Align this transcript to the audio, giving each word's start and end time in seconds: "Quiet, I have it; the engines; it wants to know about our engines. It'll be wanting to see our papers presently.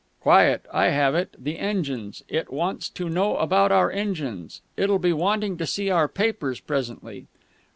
"Quiet, 0.19 0.65
I 0.73 0.87
have 0.87 1.13
it; 1.13 1.35
the 1.37 1.59
engines; 1.59 2.23
it 2.27 2.51
wants 2.51 2.89
to 2.89 3.07
know 3.07 3.37
about 3.37 3.71
our 3.71 3.91
engines. 3.91 4.61
It'll 4.75 4.97
be 4.97 5.13
wanting 5.13 5.57
to 5.57 5.67
see 5.67 5.91
our 5.91 6.07
papers 6.07 6.59
presently. 6.59 7.27